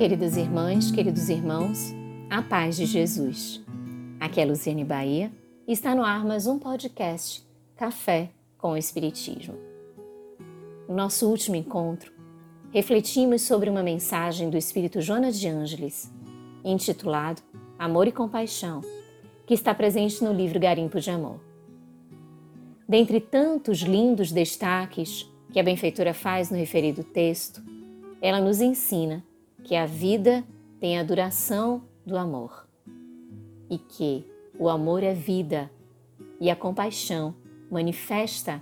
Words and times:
Queridas 0.00 0.38
irmãs, 0.38 0.90
queridos 0.90 1.28
irmãos, 1.28 1.94
a 2.30 2.40
paz 2.40 2.74
de 2.74 2.86
Jesus. 2.86 3.62
Aqui 4.18 4.40
é 4.40 4.46
Luciane 4.46 4.82
Bahia 4.82 5.30
e 5.68 5.72
está 5.72 5.94
no 5.94 6.02
ar 6.02 6.24
mais 6.24 6.46
um 6.46 6.58
podcast 6.58 7.46
Café 7.76 8.30
com 8.56 8.72
o 8.72 8.76
Espiritismo. 8.78 9.58
No 10.88 10.94
nosso 10.94 11.28
último 11.28 11.54
encontro, 11.54 12.10
refletimos 12.72 13.42
sobre 13.42 13.68
uma 13.68 13.82
mensagem 13.82 14.48
do 14.48 14.56
Espírito 14.56 15.02
Jonas 15.02 15.38
de 15.38 15.48
Ângeles, 15.48 16.10
intitulado 16.64 17.42
Amor 17.78 18.08
e 18.08 18.12
Compaixão, 18.12 18.80
que 19.46 19.52
está 19.52 19.74
presente 19.74 20.24
no 20.24 20.32
livro 20.32 20.58
Garimpo 20.58 20.98
de 20.98 21.10
Amor. 21.10 21.40
Dentre 22.88 23.20
tantos 23.20 23.80
lindos 23.80 24.32
destaques 24.32 25.30
que 25.52 25.60
a 25.60 25.62
benfeitora 25.62 26.14
faz 26.14 26.50
no 26.50 26.56
referido 26.56 27.04
texto, 27.04 27.62
ela 28.22 28.40
nos 28.40 28.62
ensina 28.62 29.22
que 29.70 29.76
a 29.76 29.86
vida 29.86 30.44
tem 30.80 30.98
a 30.98 31.04
duração 31.04 31.84
do 32.04 32.18
amor 32.18 32.66
e 33.70 33.78
que 33.78 34.26
o 34.58 34.68
amor 34.68 35.00
é 35.04 35.14
vida 35.14 35.70
e 36.40 36.50
a 36.50 36.56
compaixão 36.56 37.36
manifesta 37.70 38.60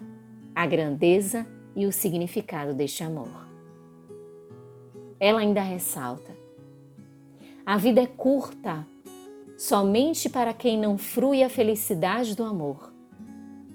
a 0.55 0.67
grandeza 0.67 1.47
e 1.75 1.87
o 1.87 1.93
significado 1.93 2.75
deste 2.75 3.03
amor. 3.03 3.49
Ela 5.19 5.41
ainda 5.41 5.63
ressalta: 5.63 6.37
a 7.65 7.79
vida 7.79 8.03
é 8.03 8.07
curta 8.07 8.87
somente 9.57 10.29
para 10.29 10.53
quem 10.53 10.79
não 10.79 10.99
frui 10.99 11.43
a 11.43 11.49
felicidade 11.49 12.37
do 12.37 12.45
amor, 12.45 12.93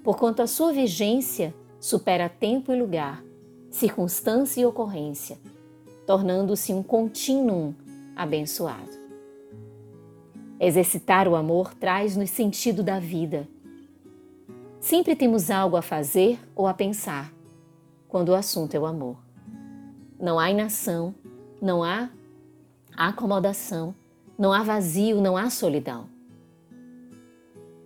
porquanto 0.04 0.40
a 0.40 0.46
sua 0.46 0.72
vigência 0.72 1.52
supera 1.80 2.28
tempo 2.28 2.72
e 2.72 2.78
lugar, 2.78 3.24
circunstância 3.72 4.60
e 4.60 4.64
ocorrência 4.64 5.36
tornando-se 6.06 6.72
um 6.72 6.82
contínuo 6.82 7.74
abençoado. 8.14 8.90
Exercitar 10.60 11.26
o 11.28 11.34
amor 11.34 11.74
traz-nos 11.74 12.30
sentido 12.30 12.82
da 12.82 12.98
vida. 12.98 13.48
Sempre 14.80 15.16
temos 15.16 15.50
algo 15.50 15.76
a 15.76 15.82
fazer 15.82 16.38
ou 16.54 16.66
a 16.66 16.74
pensar 16.74 17.32
quando 18.08 18.28
o 18.28 18.34
assunto 18.34 18.74
é 18.74 18.78
o 18.78 18.86
amor. 18.86 19.16
Não 20.20 20.38
há 20.38 20.50
inação, 20.50 21.14
não 21.60 21.82
há 21.82 22.10
acomodação, 22.96 23.94
não 24.38 24.52
há 24.52 24.62
vazio, 24.62 25.20
não 25.20 25.36
há 25.36 25.50
solidão. 25.50 26.06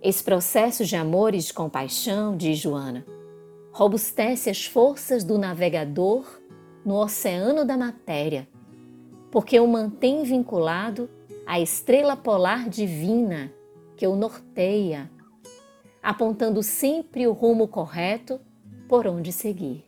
Esse 0.01 0.23
processo 0.23 0.85
de 0.85 0.95
amor 0.95 1.33
e 1.33 1.39
de 1.39 1.53
compaixão, 1.53 2.37
diz 2.37 2.57
Joana, 2.57 3.05
robustece 3.71 4.49
as 4.49 4.65
forças 4.65 5.23
do 5.23 5.37
navegador 5.37 6.38
no 6.89 6.95
oceano 6.95 7.63
da 7.63 7.77
matéria, 7.77 8.49
porque 9.29 9.59
o 9.59 9.67
mantém 9.67 10.23
vinculado 10.23 11.07
à 11.45 11.59
estrela 11.59 12.17
polar 12.17 12.67
divina 12.67 13.53
que 13.95 14.07
o 14.07 14.15
norteia, 14.15 15.07
apontando 16.01 16.63
sempre 16.63 17.27
o 17.27 17.31
rumo 17.31 17.67
correto 17.67 18.41
por 18.87 19.05
onde 19.05 19.31
seguir. 19.31 19.85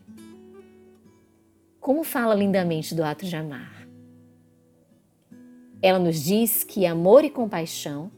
Como 1.80 2.04
fala 2.04 2.36
lindamente 2.36 2.94
do 2.94 3.04
ato 3.04 3.26
de 3.26 3.36
amar. 3.36 3.88
Ela 5.82 5.98
nos 5.98 6.22
diz 6.22 6.64
que 6.64 6.86
amor 6.86 7.26
e 7.26 7.32
compaixão 7.32 8.12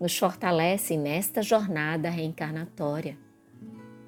nos 0.00 0.16
fortalecem 0.16 0.98
nesta 0.98 1.42
jornada 1.42 2.08
reencarnatória, 2.08 3.18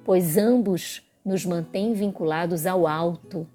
pois 0.03 0.39
ambos 0.39 1.07
nos 1.23 1.45
mantêm 1.45 1.93
vinculados 1.93 2.65
ao 2.65 2.87
alto, 2.87 3.47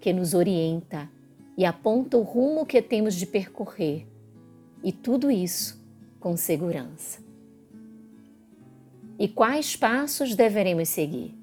que 0.00 0.12
nos 0.12 0.34
orienta 0.34 1.10
e 1.56 1.64
aponta 1.64 2.16
o 2.16 2.22
rumo 2.22 2.64
que 2.64 2.80
temos 2.80 3.14
de 3.14 3.26
percorrer, 3.26 4.06
e 4.82 4.92
tudo 4.92 5.30
isso 5.30 5.82
com 6.20 6.36
segurança. 6.36 7.20
E 9.18 9.26
quais 9.26 9.74
passos 9.74 10.36
deveremos 10.36 10.88
seguir? 10.88 11.36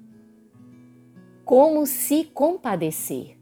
Como 1.44 1.86
se 1.86 2.24
compadecer? 2.24 3.36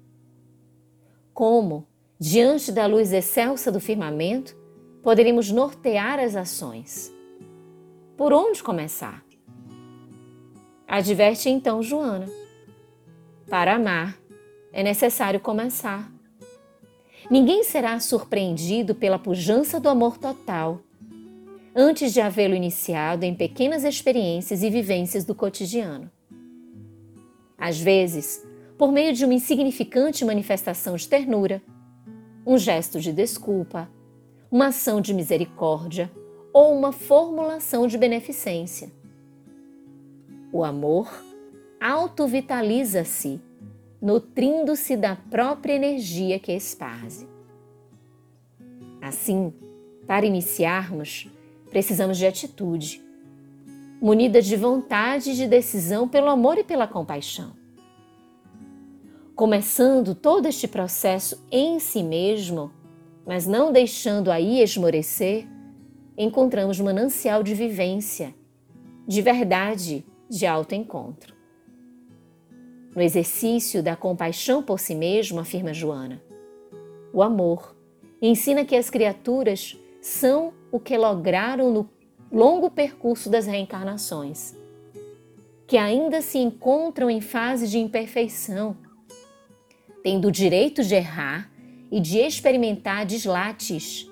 Como, 1.33 1.87
diante 2.19 2.73
da 2.73 2.87
luz 2.87 3.13
excelsa 3.13 3.71
do 3.71 3.79
firmamento, 3.79 4.57
poderemos 5.03 5.51
nortear 5.53 6.19
as 6.19 6.35
ações? 6.35 7.15
Por 8.17 8.33
onde 8.33 8.63
começar? 8.63 9.25
Adverte 10.87 11.49
então 11.49 11.83
Joana. 11.83 12.29
Para 13.49 13.77
amar, 13.77 14.19
é 14.75 14.83
necessário 14.83 15.39
começar. 15.39 16.13
Ninguém 17.31 17.63
será 17.63 18.01
surpreendido 18.01 18.93
pela 18.93 19.21
pujança 19.21 19.79
do 19.79 19.89
amor 19.89 20.19
total 20.19 20.81
antes 21.77 22.13
de 22.13 22.21
havê-lo 22.21 22.57
iniciado 22.57 23.25
em 23.25 23.35
pequenas 23.35 23.85
experiências 23.85 24.65
e 24.65 24.71
vivências 24.71 25.25
do 25.25 25.35
cotidiano. 25.35 26.11
Às 27.57 27.81
vezes, 27.81 28.45
por 28.77 28.91
meio 28.91 29.13
de 29.13 29.25
uma 29.25 29.35
insignificante 29.35 30.25
manifestação 30.25 30.97
de 30.97 31.09
ternura, 31.09 31.63
um 32.45 32.59
gesto 32.59 33.01
de 33.01 33.13
desculpa, 33.13 33.89
uma 34.51 34.67
ação 34.67 35.01
de 35.01 35.15
misericórdia 35.15 36.11
ou 36.53 36.77
uma 36.77 36.91
formulação 36.91 37.87
de 37.87 37.97
beneficência. 37.97 38.91
O 40.53 40.65
amor 40.65 41.09
autovitaliza-se 41.81 43.41
nutrindo-se 44.05 44.99
da 44.99 45.17
própria 45.17 45.73
energia 45.73 46.39
que 46.39 46.53
esparze. 46.53 47.27
Assim, 49.01 49.51
para 50.07 50.27
iniciarmos, 50.27 51.27
precisamos 51.71 52.19
de 52.19 52.27
atitude, 52.27 53.03
munida 54.03 54.43
de 54.43 54.57
vontade 54.57 55.31
e 55.31 55.35
de 55.35 55.49
decisão 55.49 56.07
pelo 56.07 56.29
amor 56.29 56.59
e 56.59 56.63
pela 56.63 56.87
compaixão. 56.87 57.55
Começando 59.35 60.15
todo 60.15 60.45
este 60.45 60.69
processo 60.69 61.43
em 61.51 61.79
si 61.79 62.03
mesmo, 62.03 62.71
mas 63.27 63.47
não 63.47 63.73
deixando 63.73 64.31
aí 64.31 64.61
esmorecer, 64.61 65.49
encontramos 66.15 66.79
manancial 66.79 67.43
de 67.43 67.55
vivência, 67.55 68.35
de 69.09 69.23
verdade, 69.23 70.05
de 70.29 70.45
autoencontro. 70.45 71.34
No 72.95 73.03
exercício 73.03 73.83
da 73.83 73.97
compaixão 73.97 74.63
por 74.63 74.79
si 74.79 74.95
mesmo, 74.95 75.41
afirma 75.41 75.75
Joana, 75.75 76.23
o 77.13 77.23
amor 77.23 77.75
ensina 78.23 78.65
que 78.65 78.77
as 78.77 78.89
criaturas 78.89 79.77
são 80.01 80.53
o 80.71 80.79
que 80.79 80.97
lograram 80.97 81.73
no 81.73 81.91
longo 82.31 82.71
percurso 82.71 83.29
das 83.29 83.47
reencarnações, 83.47 84.55
que 85.67 85.77
ainda 85.77 86.21
se 86.21 86.39
encontram 86.39 87.11
em 87.11 87.21
fase 87.21 87.67
de 87.67 87.79
imperfeição, 87.79 88.77
tendo 90.03 90.29
o 90.29 90.33
direito 90.33 90.85
de 90.85 90.95
errar 90.95 91.51
e 91.91 92.01
de 92.01 92.19
experimentar 92.19 93.07
deslates, 93.07 94.09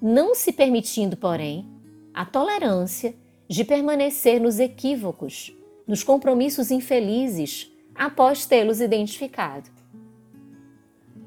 não 0.00 0.34
se 0.34 0.52
permitindo, 0.52 1.16
porém, 1.16 1.68
a 2.12 2.24
tolerância 2.24 3.14
de 3.48 3.64
permanecer 3.64 4.40
nos 4.40 4.58
equívocos, 4.58 5.54
nos 5.86 6.02
compromissos 6.02 6.70
infelizes 6.70 7.73
após 7.94 8.46
tê-los 8.46 8.80
identificado. 8.80 9.70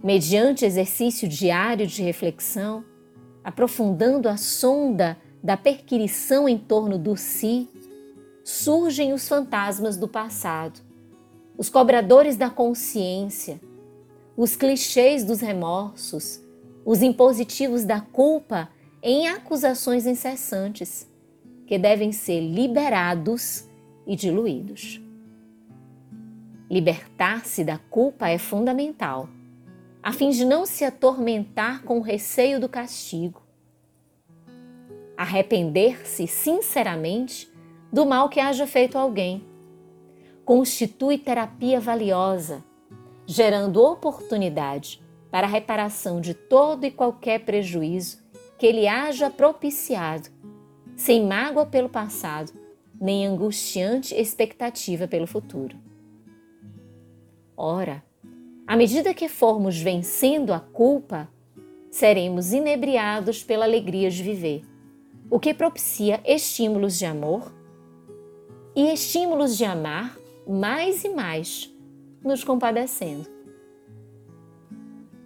Mediante 0.04 0.66
exercício 0.66 1.28
diário 1.28 1.88
de 1.88 2.04
reflexão, 2.04 2.84
aprofundando 3.44 4.28
a 4.28 4.38
sonda 4.38 5.18
da 5.42 5.56
perquirição 5.56 6.48
em 6.48 6.58
torno 6.58 6.98
do 6.98 7.16
si, 7.16 7.68
surgem 8.44 9.14
os 9.14 9.28
fantasmas 9.28 9.98
do 9.98 10.08
passado, 10.08 10.80
os 11.58 11.70
cobradores 11.70 12.36
da 12.36 12.50
consciência, 12.50 13.60
os 14.36 14.56
clichês 14.56 15.24
dos 15.24 15.40
remorsos, 15.42 16.42
os 16.86 17.02
impositivos 17.02 17.84
da 17.84 18.00
culpa 18.00 18.70
em 19.02 19.28
acusações 19.28 20.06
incessantes, 20.06 21.08
que 21.66 21.78
devem 21.78 22.12
ser 22.12 22.40
liberados 22.40 23.68
e 24.06 24.16
diluídos. 24.16 25.02
Libertar-se 26.70 27.64
da 27.64 27.78
culpa 27.78 28.28
é 28.28 28.38
fundamental, 28.38 29.30
a 30.04 30.12
fim 30.12 30.30
de 30.30 30.44
não 30.44 30.66
se 30.66 30.84
atormentar 30.84 31.84
com 31.84 31.98
o 31.98 32.02
receio 32.02 32.60
do 32.60 32.68
castigo. 32.68 33.42
Arrepender-se 35.16 36.28
sinceramente 36.28 37.50
do 37.92 38.06
mal 38.06 38.28
que 38.28 38.40
haja 38.40 38.68
feito 38.68 38.98
alguém 38.98 39.46
constitui 40.44 41.18
terapia 41.18 41.80
valiosa, 41.80 42.64
gerando 43.26 43.84
oportunidade 43.84 45.02
para 45.30 45.46
a 45.46 45.50
reparação 45.50 46.22
de 46.22 46.34
todo 46.34 46.86
e 46.86 46.92
qualquer 46.92 47.46
prejuízo 47.46 48.20
que 48.58 48.66
ele 48.66 48.88
haja 48.88 49.30
propiciado, 49.30 50.30
sem 50.96 51.26
mágoa 51.26 51.66
pelo 51.66 51.90
passado, 51.90 52.52
nem 53.00 53.26
angustiante 53.26 54.16
expectativa 54.16 55.08
pelo 55.08 55.28
futuro. 55.28 55.87
Ora, 57.60 58.04
à 58.68 58.78
medida 58.78 59.16
que 59.16 59.28
formos 59.28 59.80
vencendo 59.80 60.54
a 60.54 60.60
culpa, 60.60 61.28
seremos 61.90 62.54
inebriados 62.54 63.44
pela 63.44 63.66
alegria 63.66 64.12
de 64.12 64.22
viver, 64.22 64.62
o 65.28 65.40
que 65.40 65.56
propicia 65.56 66.22
estímulos 66.24 67.00
de 67.00 67.08
amor 67.08 67.52
e 68.76 68.94
estímulos 68.94 69.58
de 69.58 69.66
amar 69.66 70.16
mais 70.48 71.04
e 71.04 71.10
mais, 71.10 71.76
nos 72.24 72.44
compadecendo. 72.44 73.28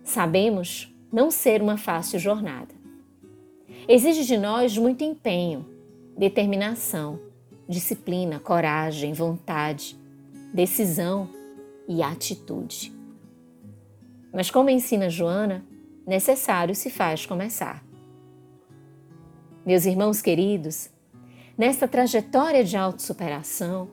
Sabemos 0.02 0.96
não 1.12 1.30
ser 1.30 1.62
uma 1.62 1.76
fácil 1.76 2.18
jornada. 2.18 2.74
Exige 3.90 4.24
de 4.24 4.38
nós 4.38 4.78
muito 4.78 5.04
empenho, 5.04 5.66
determinação, 6.18 7.20
disciplina, 7.68 8.40
coragem, 8.40 9.12
vontade, 9.12 10.00
decisão 10.54 11.41
e 11.92 12.02
atitude. 12.02 12.94
Mas, 14.34 14.50
como 14.50 14.70
ensina 14.70 15.10
Joana, 15.10 15.66
necessário 16.08 16.74
se 16.74 16.90
faz 16.90 17.26
começar. 17.26 17.84
Meus 19.66 19.86
irmãos 19.86 20.22
queridos, 20.22 20.90
nesta 21.58 21.90
trajetória 21.90 22.64
de 22.64 22.78
autossuperação, 22.78 23.90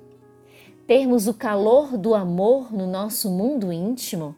termos 0.87 1.27
o 1.27 1.35
calor 1.35 1.99
do 1.99 2.15
amor 2.15 2.73
no 2.73 2.87
nosso 2.87 3.29
mundo 3.31 3.73
íntimo 3.73 4.37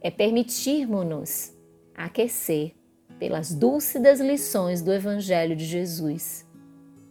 é 0.00 0.10
permitirmos-nos 0.10 1.52
aquecer 1.94 2.74
pelas 3.20 3.54
dúlcidas 3.54 4.18
lições 4.18 4.82
do 4.82 4.92
Evangelho 4.92 5.54
de 5.54 5.64
Jesus 5.64 6.44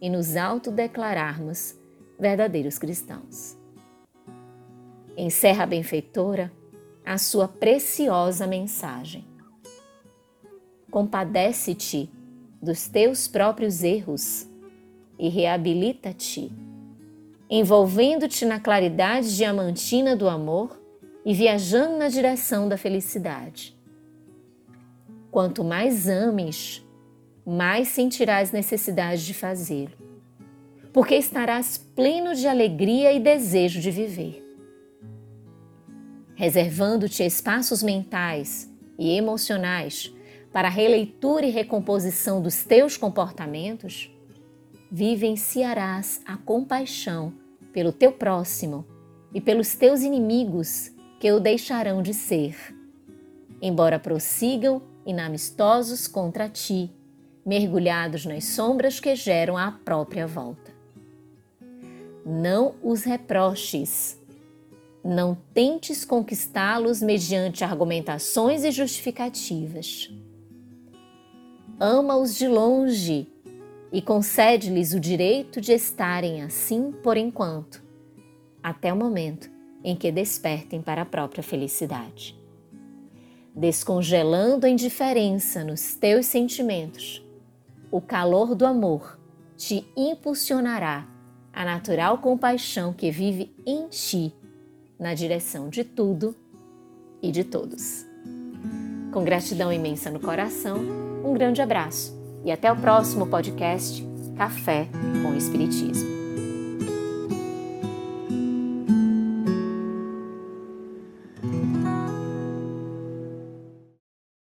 e 0.01 0.09
nos 0.09 0.35
autodeclararmos 0.35 1.75
verdadeiros 2.19 2.77
cristãos. 2.77 3.58
Encerra 5.21 5.63
a 5.63 5.67
benfeitora 5.67 6.49
a 7.05 7.17
sua 7.17 7.45
preciosa 7.45 8.47
mensagem. 8.47 9.27
Compadece-te 10.89 12.09
dos 12.61 12.87
teus 12.87 13.27
próprios 13.27 13.83
erros 13.83 14.47
e 15.17 15.27
reabilita-te, 15.27 16.49
envolvendo-te 17.49 18.45
na 18.45 18.61
claridade 18.61 19.35
diamantina 19.35 20.15
do 20.15 20.29
amor 20.29 20.81
e 21.25 21.33
viajando 21.33 21.97
na 21.97 22.07
direção 22.07 22.69
da 22.69 22.77
felicidade. 22.77 23.77
Quanto 25.29 25.65
mais 25.65 26.07
ames, 26.07 26.81
mais 27.45 27.89
sentirás 27.89 28.53
necessidade 28.53 29.25
de 29.25 29.33
fazê-lo, 29.33 29.97
porque 30.93 31.15
estarás 31.15 31.77
pleno 31.77 32.33
de 32.33 32.47
alegria 32.47 33.11
e 33.11 33.19
desejo 33.19 33.81
de 33.81 33.91
viver. 33.91 34.48
Reservando-te 36.39 37.21
espaços 37.21 37.83
mentais 37.83 38.71
e 38.97 39.11
emocionais 39.11 40.09
para 40.53 40.69
a 40.69 40.71
releitura 40.71 41.45
e 41.45 41.49
recomposição 41.49 42.41
dos 42.41 42.63
teus 42.63 42.95
comportamentos, 42.95 44.09
vivenciarás 44.89 46.21
a 46.25 46.37
compaixão 46.37 47.33
pelo 47.73 47.91
teu 47.91 48.13
próximo 48.13 48.85
e 49.33 49.41
pelos 49.41 49.75
teus 49.75 49.99
inimigos 49.99 50.91
que 51.19 51.29
o 51.29 51.41
deixarão 51.41 52.01
de 52.01 52.13
ser, 52.13 52.55
embora 53.61 53.99
prossigam 53.99 54.81
inamistosos 55.05 56.07
contra 56.07 56.47
ti, 56.47 56.89
mergulhados 57.45 58.25
nas 58.25 58.45
sombras 58.45 58.97
que 58.97 59.13
geram 59.13 59.57
a 59.57 59.73
própria 59.73 60.25
volta. 60.25 60.73
Não 62.25 62.75
os 62.81 63.03
reproches. 63.03 64.18
Não 65.03 65.37
tentes 65.53 66.03
conquistá-los 66.03 67.01
mediante 67.01 67.63
argumentações 67.63 68.63
e 68.63 68.71
justificativas. 68.71 70.09
Ama-os 71.79 72.35
de 72.35 72.47
longe 72.47 73.27
e 73.91 74.01
concede-lhes 74.01 74.93
o 74.93 74.99
direito 74.99 75.61
de 75.61 75.71
estarem 75.71 76.43
assim 76.43 76.91
por 76.91 77.15
enquanto, 77.15 77.81
até 78.61 78.91
o 78.91 78.97
momento 78.97 79.49
em 79.83 79.95
que 79.95 80.11
despertem 80.11 80.81
para 80.81 81.03
a 81.03 81.05
própria 81.05 81.41
felicidade. 81.41 82.37
Descongelando 83.55 84.65
a 84.65 84.69
indiferença 84.69 85.63
nos 85.63 85.95
teus 85.95 86.25
sentimentos, 86.25 87.25
o 87.89 88.01
calor 88.01 88.53
do 88.53 88.65
amor 88.65 89.17
te 89.55 89.87
impulsionará 89.95 91.07
a 91.51 91.65
natural 91.65 92.19
compaixão 92.19 92.93
que 92.93 93.09
vive 93.09 93.53
em 93.65 93.87
ti 93.87 94.33
na 94.99 95.13
direção 95.13 95.69
de 95.69 95.83
tudo 95.83 96.35
e 97.21 97.31
de 97.31 97.43
todos. 97.43 98.05
Com 99.11 99.23
gratidão 99.23 99.71
imensa 99.71 100.11
no 100.11 100.19
coração, 100.19 100.77
um 101.23 101.33
grande 101.33 101.61
abraço 101.61 102.17
e 102.43 102.51
até 102.51 102.71
o 102.71 102.75
próximo 102.75 103.27
podcast 103.27 104.05
Café 104.37 104.87
com 105.23 105.35
Espiritismo. 105.35 106.18